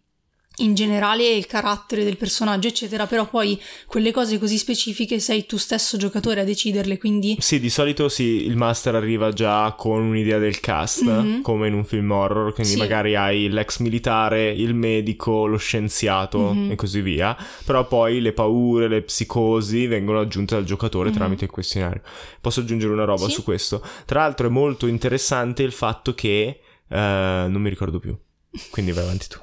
[0.60, 5.58] in generale il carattere del personaggio, eccetera, però poi quelle cose così specifiche sei tu
[5.58, 10.38] stesso giocatore a deciderle, quindi Sì, di solito sì, il master arriva già con un'idea
[10.38, 11.42] del cast, Mhm.
[11.42, 12.78] come in un film horror, quindi Sì.
[12.78, 16.70] magari hai l'ex militare, il medico, lo scienziato Mhm.
[16.70, 21.14] e così via, però poi le paure, le psicosi vengono aggiunte dal giocatore Mhm.
[21.14, 22.00] tramite il questionario.
[22.40, 23.32] Posso aggiungere una roba Sì.
[23.32, 23.82] su questo?
[24.06, 26.60] Tra l'altro è molto interessante il fatto che...
[26.88, 26.94] eh,
[27.48, 28.16] non mi ricordo più,
[28.70, 29.38] quindi vai avanti tu.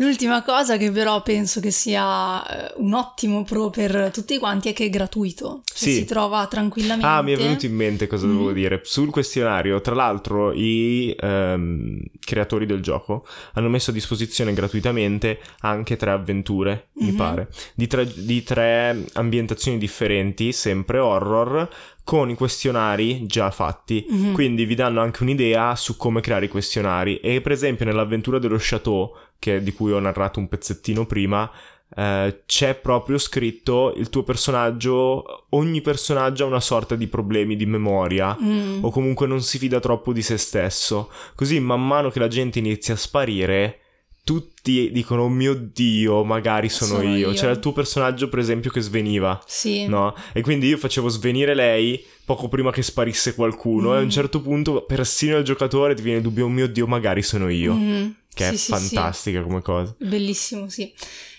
[0.00, 4.72] L'ultima cosa che però penso che sia eh, un ottimo pro per tutti quanti è
[4.72, 5.92] che è gratuito, cioè Sì.
[5.92, 7.04] si trova tranquillamente.
[7.06, 8.32] Ah, mi è venuto in mente cosa Mhm.
[8.32, 8.80] dovevo dire.
[8.82, 15.96] Sul questionario, tra l'altro, i ehm, creatori del gioco hanno messo a disposizione gratuitamente anche
[15.96, 17.16] tre avventure, mi Mhm.
[17.16, 21.68] pare, di tre, di tre ambientazioni differenti, sempre horror,
[22.02, 24.04] con i questionari già fatti.
[24.08, 24.32] Mhm.
[24.32, 27.18] Quindi vi danno anche un'idea su come creare i questionari.
[27.20, 31.50] E per esempio nell'avventura dello Chateau, che, di cui ho narrato un pezzettino prima,
[31.96, 37.66] eh, c'è proprio scritto il tuo personaggio, ogni personaggio ha una sorta di problemi di
[37.66, 38.36] memoria.
[38.40, 38.84] Mm.
[38.84, 41.10] O comunque non si fida troppo di se stesso.
[41.34, 43.78] Così man mano che la gente inizia a sparire,
[44.22, 47.30] tutti dicono: Oh mio dio, magari sono, Sono io.
[47.30, 47.32] io.
[47.32, 49.42] C'era il tuo personaggio, per esempio, che sveniva.
[49.46, 49.86] Sì.
[49.88, 50.14] No?
[50.32, 53.94] E quindi io facevo svenire lei poco prima che sparisse qualcuno.
[53.94, 54.10] E a un Mm.
[54.10, 57.72] certo punto, persino il giocatore ti viene il dubbio: Oh mio dio, magari sono io.
[57.74, 58.14] Mhm.
[58.32, 58.70] Che Sì, è sì, sì.
[58.94, 59.94] fantastica come cosa.
[59.98, 60.92] Bellissimo, sì.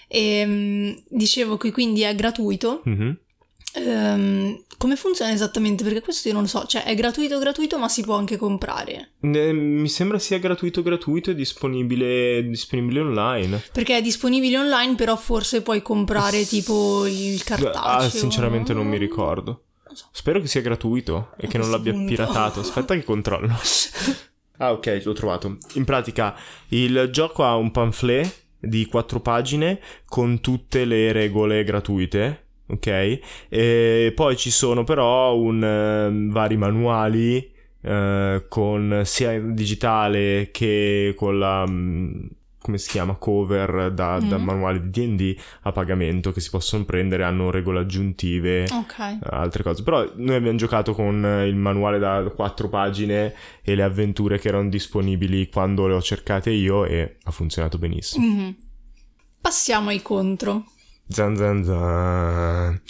[0.08, 2.82] Ehm, dicevo che quindi è gratuito.
[2.86, 3.18] Mhm.
[3.74, 5.84] Ehm, come funziona esattamente?
[5.84, 6.66] Perché questo io non lo so.
[6.66, 9.12] Cioè, è gratuito, gratuito, ma si può anche comprare.
[9.22, 13.62] Eh, mi sembra sia gratuito, gratuito e disponibile, disponibile online.
[13.72, 17.82] Perché è disponibile online, però forse puoi comprare tipo il cartaceo.
[17.82, 19.64] Ah, sinceramente non mi ricordo.
[19.88, 20.08] lo so.
[20.12, 22.08] Spero che sia gratuito e A che non l'abbia punto.
[22.10, 22.60] piratato.
[22.62, 23.56] Aspetta che controllo.
[24.58, 25.58] ah, ok, l'ho trovato.
[25.74, 26.36] In pratica,
[26.70, 32.46] il gioco ha un pamphlet di quattro pagine con tutte le regole gratuite.
[32.68, 40.50] Ok, e poi ci sono però un, ehm, vari manuali eh, con sia in digitale
[40.52, 42.28] che con la mm,
[42.62, 44.44] come si chiama cover da, da Mm.
[44.44, 49.18] manuale di D&D a pagamento che si possono prendere hanno regole aggiuntive Ok.
[49.24, 49.82] altre cose.
[49.84, 54.50] Però noi abbiamo giocato con eh, il manuale da quattro pagine e le avventure che
[54.50, 58.26] erano disponibili quando le ho cercate io e ha funzionato benissimo.
[58.26, 58.56] Mhm.
[59.42, 60.66] Passiamo ai contro.
[61.08, 62.82] Zan zan zan.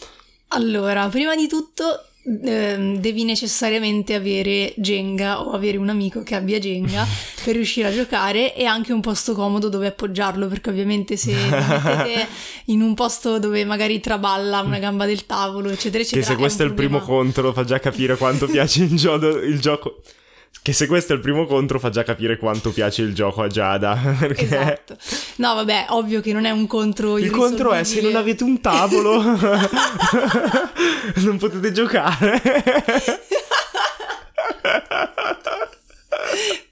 [0.50, 1.86] Allora, prima di tutto
[2.24, 7.06] ehm, devi necessariamente avere Jenga o avere un amico che abbia Jenga
[7.44, 12.28] per riuscire a giocare e anche un posto comodo dove appoggiarlo, perché ovviamente se mettete
[12.66, 16.22] in un posto dove magari traballa una gamba del tavolo, eccetera, eccetera.
[16.22, 17.22] Che se questo è, un il primo problema.
[17.22, 20.02] contro fa già capire quanto piace il, gioco, il gioco.
[20.64, 23.48] Che se questo è il primo contro fa già capire quanto piace il gioco a
[23.48, 23.98] Giada.
[24.20, 24.96] Perché Esatto.
[25.38, 28.62] No, vabbè, ovvio che non è un contro il contro è se non avete un
[28.62, 29.20] tavolo
[31.16, 32.42] non potete giocare.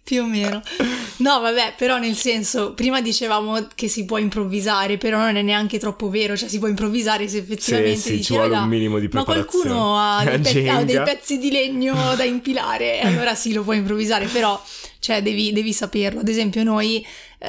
[0.10, 0.60] Più o meno.
[1.18, 5.78] No, vabbè, però nel senso, prima dicevamo che si può improvvisare, però non è neanche
[5.78, 8.98] troppo vero, cioè si può improvvisare se effettivamente sì, dici, ci vuole "Raga, un minimo
[8.98, 9.68] di Ma preparazione.
[9.70, 13.78] qualcuno ha dei, pezzi, ha dei pezzi di legno da impilare, allora sì, lo puoi
[13.78, 14.60] improvvisare, però
[14.98, 16.22] cioè, devi, devi saperlo.
[16.22, 17.06] Ad esempio, noi
[17.38, 17.48] eh,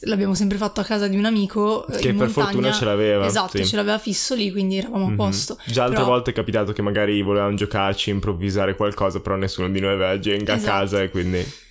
[0.00, 1.86] l'abbiamo sempre fatto a casa di un amico.
[1.86, 2.46] eh, Che in per montagna.
[2.46, 3.64] fortuna ce l'aveva, Esatto, sì.
[3.66, 5.16] ce l'aveva fisso lì, quindi eravamo a Mhm.
[5.16, 5.58] posto.
[5.64, 9.78] Già altre Però- volte è capitato che magari volevamo giocarci, improvvisare qualcosa, però nessuno di
[9.78, 10.70] noi aveva Jenga Esatto.
[10.70, 11.66] a casa e quindi...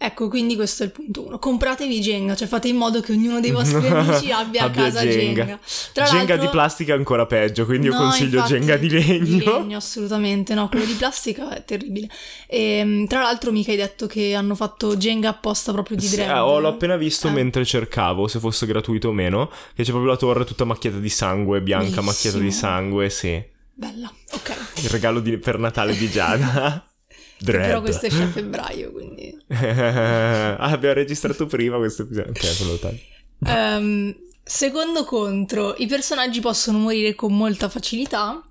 [0.00, 1.40] Ecco, quindi questo è il punto uno.
[1.40, 5.42] Compratevi Jenga, cioè fate in modo che ognuno dei vostri amici abbia a casa Jenga.
[5.44, 5.58] Jenga.
[5.92, 8.88] Tra Jenga l'altro- di plastica è ancora peggio, quindi io No, consiglio infatti, Jenga di
[8.90, 9.24] legno.
[9.24, 12.08] Di legno, assolutamente no, quello di plastica è terribile.
[12.46, 16.30] E, tra l'altro mica hai detto che hanno fatto Jenga apposta proprio di Sì, Dread.
[16.30, 17.32] eh, oh, l'ho appena visto Eh.
[17.32, 21.08] mentre cercavo se fosse gratuito o meno, che c'è proprio la torre tutta macchiata di
[21.08, 22.06] sangue, bianca Bellissimo.
[22.10, 23.44] macchiata di sangue, sì.
[23.74, 24.56] Bella, ok.
[24.84, 26.82] Il regalo di- per Natale di Giada.
[27.40, 27.66] Dread.
[27.66, 29.36] Però questo esce a febbraio, quindi...
[29.48, 32.30] ah, abbiamo registrato prima questo episodio.
[32.30, 33.00] Ok, quello lo taglio.
[33.46, 38.42] Ehm, secondo contro, i personaggi possono morire con molta facilità,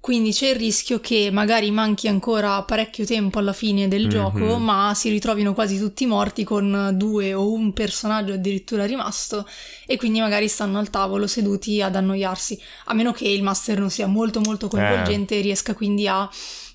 [0.00, 4.08] quindi c'è il rischio che magari manchi ancora parecchio tempo alla fine del Mhm.
[4.10, 9.46] gioco, ma si ritrovino quasi tutti morti con due o un personaggio addirittura rimasto
[9.86, 13.90] e quindi magari stanno al tavolo seduti ad annoiarsi, a meno che il master non
[13.90, 16.28] sia molto molto coinvolgente e riesca quindi a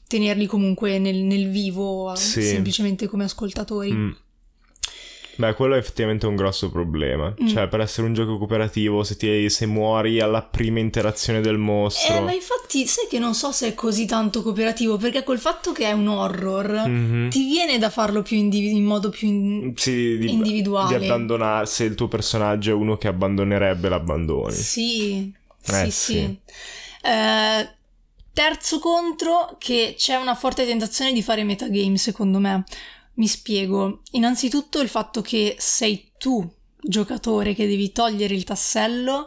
[0.08, 2.42] tenerli comunque nel, nel vivo, Sì.
[2.42, 3.92] semplicemente come ascoltatori.
[3.92, 4.12] Mm.
[5.40, 7.32] Beh, quello è effettivamente un grosso problema.
[7.40, 7.46] Mm.
[7.48, 12.16] Cioè, per essere un gioco cooperativo, se, ti- se muori alla prima interazione del mostro.
[12.16, 15.74] Eh, ma infatti sai che non so se è così tanto cooperativo, perché col fatto
[15.74, 17.30] che è un horror Mhm.
[17.30, 20.98] ti viene da farlo più indivi- in modo più in- Sì, di, individuale.
[20.98, 21.68] di abbandonare.
[21.68, 24.54] Se il tuo personaggio è uno che abbandonerebbe, l'abbandoni.
[24.54, 25.92] Sì, sì, Eh, sì.
[25.92, 26.38] sì.
[27.04, 27.70] Eh,
[28.38, 32.64] terzo contro, che c'è una forte tentazione di fare metagame, secondo me.
[33.16, 34.02] Mi spiego.
[34.12, 36.48] Innanzitutto il fatto che sei tu,
[36.80, 39.26] giocatore, che devi togliere il tassello,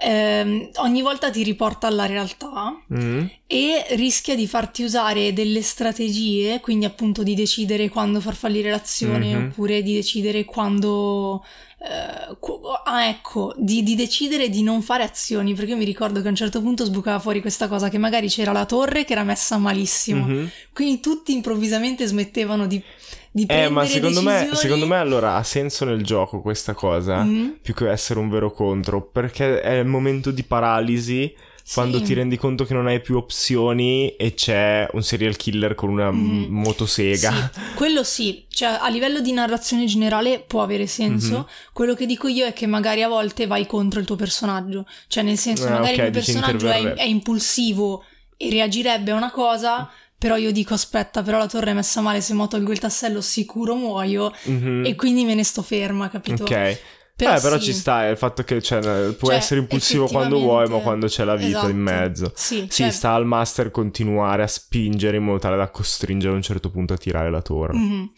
[0.00, 2.76] ehm, ogni volta ti riporta alla realtà.
[2.92, 3.26] Mm?
[3.50, 9.34] e rischia di farti usare delle strategie, quindi appunto di decidere quando far fallire l'azione
[9.34, 9.44] Mhm.
[9.46, 11.42] oppure di decidere quando...
[11.80, 12.36] eh,
[12.84, 16.30] ah ecco, di, di decidere di non fare azioni, perché io mi ricordo che a
[16.30, 19.56] un certo punto sbucava fuori questa cosa che magari c'era la torre che era messa
[19.58, 20.50] malissimo, Mhm.
[20.72, 22.82] quindi tutti improvvisamente smettevano di,
[23.30, 27.58] di Eh, ma secondo me, secondo me allora ha senso nel gioco questa cosa, Mhm.
[27.62, 31.32] più che essere un vero contro, perché è il momento di paralisi
[31.72, 35.88] quando ti rendi conto che non hai più opzioni e c'è un serial killer con
[35.90, 36.20] una Mhm.
[36.20, 37.30] m- motosega.
[37.52, 41.36] Sì, quello sì, cioè a livello di narrazione generale può avere senso.
[41.38, 41.46] Mhm.
[41.72, 45.22] Quello che dico io è che magari a volte vai contro il tuo personaggio, cioè
[45.22, 48.04] nel senso Ah, magari ok, il personaggio è, è impulsivo
[48.36, 52.20] e reagirebbe a una cosa, però io dico aspetta, però la torre è messa male,
[52.20, 54.84] se mo tolgo il tassello sicuro muoio Mhm.
[54.86, 56.42] e quindi me ne sto ferma, capito?
[56.44, 56.78] Ok.
[57.18, 57.64] Però, eh, però sì.
[57.64, 61.08] ci sta è il fatto che cioè, puoi Cioè, essere impulsivo quando vuoi, ma quando
[61.08, 61.68] c'è la vita Esatto.
[61.68, 62.32] in mezzo.
[62.34, 66.36] Sì, Sì, cioè- sta al master continuare a spingere in modo tale da costringere a
[66.36, 67.76] un certo punto a tirare la torre.
[67.76, 68.12] Mhm.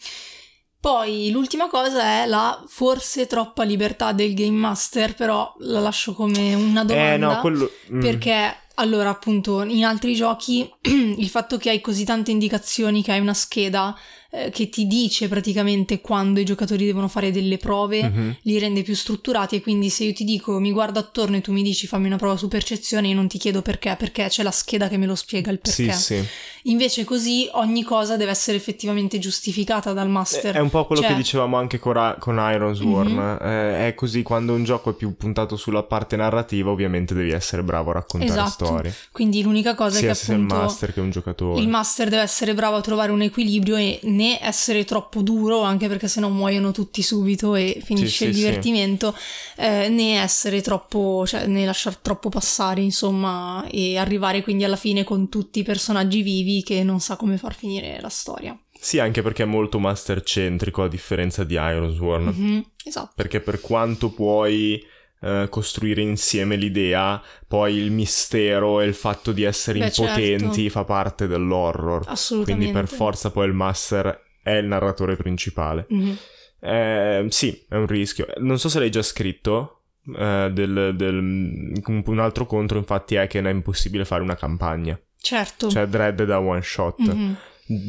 [0.79, 6.55] Poi l'ultima cosa è la forse troppa libertà del game master, però la lascio come
[6.55, 7.13] una domanda.
[7.13, 7.69] eh, no, quello...
[7.93, 7.99] mm.
[7.99, 13.19] Perché allora, appunto, in altri giochi il fatto che hai così tante indicazioni, che hai
[13.19, 13.95] una scheda,
[14.33, 18.35] eh, che ti dice praticamente quando i giocatori devono fare delle prove, Mhm.
[18.43, 21.51] li rende più strutturati e quindi se io ti dico mi guardo attorno e tu
[21.51, 24.51] mi dici fammi una prova su percezione, io non ti chiedo perché, perché c'è la
[24.51, 25.99] scheda che me lo spiega il Sì, perché.
[25.99, 26.25] sì.
[26.65, 30.55] Invece così ogni cosa deve essere effettivamente giustificata dal master.
[30.55, 33.11] È un po' quello Cioè- che dicevamo anche con, Ra- con Iron Sworn.
[33.13, 33.37] Mhm.
[33.41, 37.63] Eh, è così quando un gioco è più puntato sulla parte narrativa, ovviamente devi essere
[37.63, 38.65] bravo a raccontare Esatto.
[38.65, 38.93] storie.
[39.11, 41.59] Quindi l'unica cosa Sia è che sei il appunto master che un giocatore.
[41.59, 45.87] il master deve essere bravo a trovare un equilibrio e né essere troppo duro, anche
[45.87, 48.39] perché sennò muoiono tutti subito e finisce sì, il sì.
[48.39, 49.15] divertimento,
[49.57, 55.03] eh, né essere troppo, cioè né lasciar troppo passare, insomma, e arrivare quindi alla fine
[55.03, 58.57] con tutti i personaggi vivi che non sa come far finire la storia.
[58.79, 62.25] Sì, anche perché è molto master centrico a differenza di Iron Sworn.
[62.25, 63.13] Mhm, esatto.
[63.15, 64.83] Perché per quanto puoi
[65.21, 70.69] eh, costruire insieme l'idea, poi il mistero e il fatto di essere Beh, impotenti certo.
[70.69, 72.03] fa parte dell'horror.
[72.07, 72.71] Assolutamente.
[72.71, 75.85] Quindi per forza poi il master è il narratore principale.
[75.89, 76.17] Mhm.
[76.63, 78.27] Eh, sì, è un rischio.
[78.37, 79.77] Non so se l'hai già scritto.
[80.17, 84.99] eh, del, del- un altro contro, infatti, è che è impossibile fare una campagna.
[85.19, 85.69] Certo.
[85.69, 86.97] Cioè, Dread da one shot.
[86.99, 87.35] Mhm.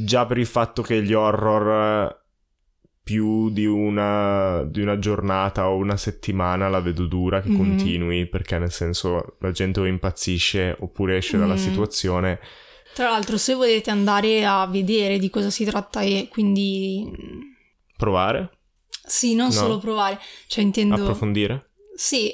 [0.04, 2.21] Già per il fatto che gli horror
[3.02, 7.56] più di una, di una giornata o una settimana la vedo dura che Mhm.
[7.56, 11.58] continui, perché nel senso la gente o impazzisce oppure esce dalla Mhm.
[11.58, 12.40] situazione.
[12.94, 17.10] Tra l'altro, se volete andare a vedere di cosa si tratta e quindi...
[17.96, 18.50] Provare?
[19.04, 19.52] Sì, non No.
[19.52, 20.94] solo provare, cioè intendo...
[20.94, 21.70] Approfondire?
[21.94, 22.30] Sì.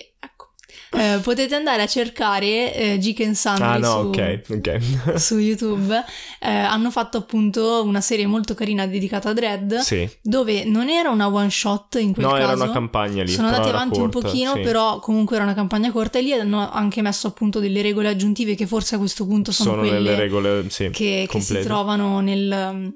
[0.91, 5.17] Eh, potete andare a cercare eh, Geek and Sundry Ah no, su, ok, ok.
[5.19, 6.05] su YouTube.
[6.41, 10.09] Eh, hanno fatto appunto una serie molto carina dedicata a Dread, sì.
[10.23, 12.45] dove non era una one shot in quel No, caso.
[12.45, 13.31] era una campagna lì.
[13.31, 14.61] Sono andati avanti corta, un pochino, sì.
[14.61, 18.55] però comunque era una campagna corta e lì hanno anche messo appunto delle regole aggiuntive
[18.55, 22.93] che forse a questo punto sono, sono quelle regole, sì, che, che si trovano nel,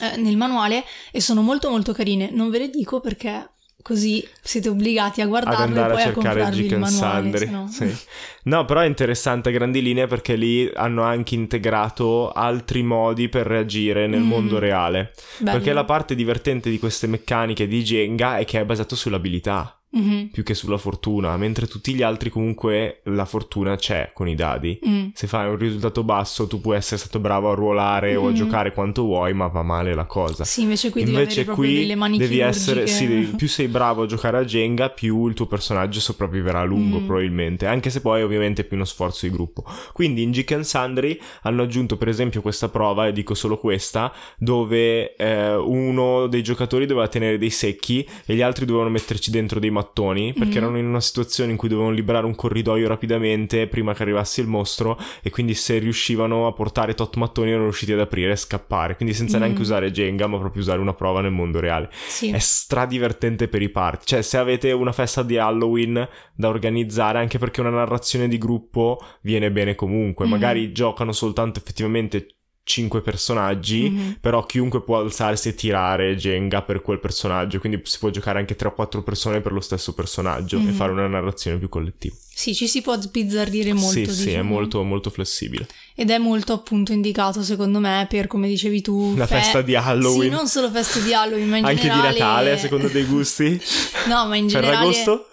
[0.00, 2.30] eh, nel manuale e sono molto molto carine.
[2.32, 3.48] Non ve le dico perché
[3.84, 7.22] così siete obbligati a ad guardarle e andare poi a a cercare and manuale.
[7.22, 7.46] Sundry.
[7.46, 7.96] sennò- sì.
[8.44, 13.46] No, però è interessante a grandi linee perché lì hanno anche integrato altri modi per
[13.46, 14.26] reagire nel Mm.
[14.26, 15.12] mondo reale.
[15.36, 15.58] Bello.
[15.58, 20.28] Perché la parte divertente di queste meccaniche di Jenga è che è basato sull'abilità Mhm.
[20.32, 24.78] più che sulla fortuna, mentre tutti gli altri comunque la fortuna c'è con i dadi.
[24.86, 25.08] Mm.
[25.14, 28.34] Se fai un risultato basso tu puoi essere stato bravo a ruolare o a Mhm.
[28.34, 30.44] giocare quanto vuoi, ma va male la cosa.
[30.44, 33.68] Sì, invece qui devi Invece proprio qui delle mani devi essere, sì, devi- più sei
[33.68, 37.06] bravo a giocare a Jenga, più il tuo personaggio sopravviverà a lungo Mm.
[37.06, 39.64] probabilmente, anche se poi ovviamente è più uno sforzo di gruppo.
[39.92, 44.12] Quindi in Geek and Sundry hanno aggiunto per esempio questa prova, e dico solo questa,
[44.38, 49.58] dove eh, uno dei giocatori doveva tenere dei secchi e gli altri dovevano metterci dentro
[49.60, 50.62] dei mattoni, perché Mm.
[50.62, 54.46] erano in una situazione in cui dovevano liberare un corridoio rapidamente prima che arrivasse il
[54.46, 58.96] mostro e quindi se riuscivano a portare tot mattoni erano riusciti ad aprire e scappare,
[58.96, 59.40] quindi senza Mm.
[59.40, 61.88] neanche usare Jenga, ma proprio usare una prova nel mondo reale.
[62.06, 62.30] Sì.
[62.30, 64.04] È stradivertente per i party.
[64.06, 68.98] Cioè, se avete una festa di Halloween da organizzare, anche perché una narrazione di gruppo
[69.22, 70.24] viene bene comunque.
[70.24, 70.30] Mhm.
[70.30, 72.33] Magari giocano soltanto effettivamente
[72.64, 73.90] 5 personaggi.
[73.90, 74.16] Mhm.
[74.20, 78.56] Però chiunque può alzarsi e tirare Jenga per quel personaggio, quindi si può giocare anche
[78.56, 80.72] 3 o 4 persone per lo stesso personaggio e Mhm.
[80.72, 82.14] fare una narrazione più collettiva.
[82.36, 83.90] Sì, ci si può sbizzarrire molto.
[83.90, 84.48] sì, sì, è diciamo.
[84.50, 85.68] molto, molto flessibile.
[85.94, 89.76] Ed è molto appunto indicato secondo me per, come dicevi tu, Una fe- festa di
[89.76, 90.22] Halloween.
[90.22, 92.12] Sì, non solo feste di Halloween, ma in Anche generale...
[92.14, 93.60] di Natale, a seconda dei gusti.
[94.08, 94.74] No, ma in generale...
[94.76, 95.28] Ferragosto?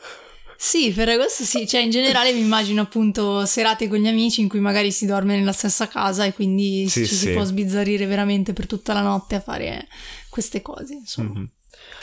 [0.63, 4.59] Sì, Ferragosto sì, cioè in generale mi immagino appunto serate con gli amici in cui
[4.59, 7.25] magari si dorme nella stessa casa e quindi Sì, ci sì.
[7.25, 9.87] si può sbizzarrire veramente per tutta la notte a fare
[10.29, 11.39] queste cose, insomma.
[11.39, 11.49] Mhm.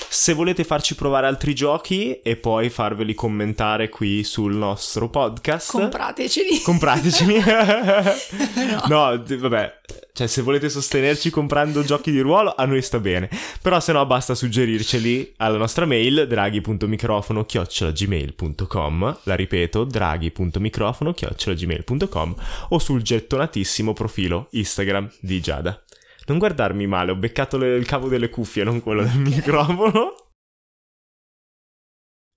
[0.09, 6.61] Se volete farci provare altri giochi e poi farveli commentare qui sul nostro podcast, Comprateceli.
[6.63, 7.43] comprateceli.
[8.89, 9.11] No.
[9.15, 9.81] no, vabbè,
[10.13, 13.29] cioè se volete sostenerci comprando giochi di ruolo a noi sta bene,
[13.63, 22.35] però se no basta suggerirceli alla nostra mail draghi.microfono gmail.com la ripeto draghi.microfono gmail.com
[22.71, 25.83] o sul gettonatissimo profilo Instagram di Giada.
[26.29, 30.15] Non guardarmi male, ho beccato le- il cavo delle cuffie, non quello del microfono.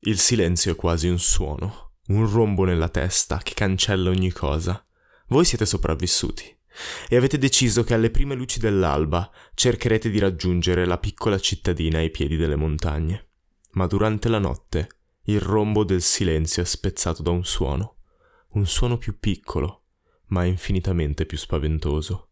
[0.03, 4.83] Il silenzio è quasi un suono, un rombo nella testa che cancella ogni cosa.
[5.27, 6.57] Voi siete sopravvissuti
[7.07, 12.09] e avete deciso che alle prime luci dell'alba cercherete di raggiungere la piccola cittadina ai
[12.09, 13.27] piedi delle montagne.
[13.73, 14.87] Ma durante la notte
[15.25, 17.97] il rombo del silenzio è spezzato da un suono,
[18.53, 19.83] un suono più piccolo,
[20.27, 22.30] ma infinitamente più spaventoso.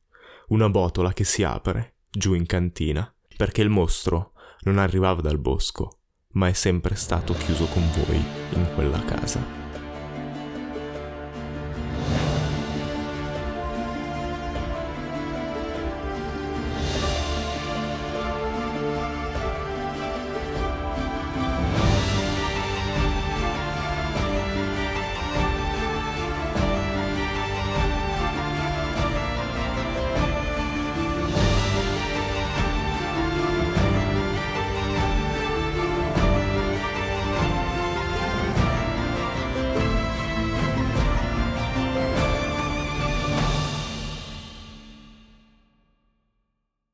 [0.49, 4.31] Una botola che si apre giù in cantina, perché il mostro
[4.61, 5.99] non arrivava dal bosco,
[6.33, 8.17] ma è sempre stato chiuso con voi
[8.53, 9.58] in quella casa.